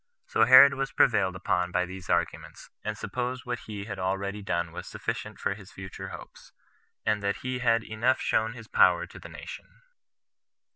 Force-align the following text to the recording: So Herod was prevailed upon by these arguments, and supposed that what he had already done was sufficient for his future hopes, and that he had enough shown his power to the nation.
So 0.25 0.45
Herod 0.45 0.73
was 0.73 0.91
prevailed 0.91 1.35
upon 1.35 1.69
by 1.69 1.85
these 1.85 2.09
arguments, 2.09 2.71
and 2.83 2.97
supposed 2.97 3.43
that 3.43 3.45
what 3.45 3.59
he 3.67 3.85
had 3.85 3.99
already 3.99 4.41
done 4.41 4.71
was 4.71 4.87
sufficient 4.87 5.39
for 5.39 5.53
his 5.53 5.71
future 5.71 6.07
hopes, 6.09 6.53
and 7.05 7.21
that 7.21 7.41
he 7.45 7.59
had 7.59 7.83
enough 7.83 8.19
shown 8.19 8.53
his 8.53 8.67
power 8.67 9.05
to 9.05 9.19
the 9.19 9.29
nation. 9.29 9.83